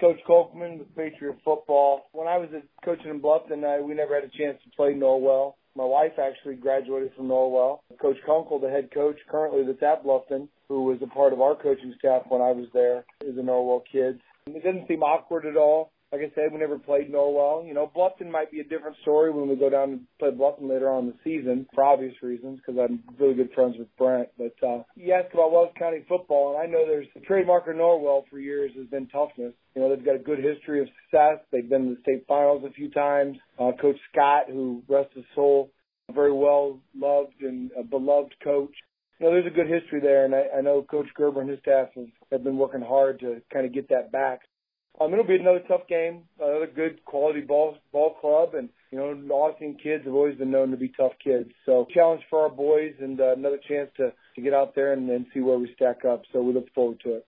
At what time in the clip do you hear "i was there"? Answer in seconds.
12.40-13.04